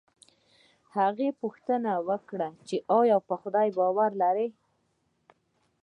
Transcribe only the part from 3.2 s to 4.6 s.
په خدای باور لرې